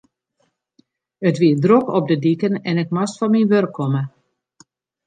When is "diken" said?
2.25-2.53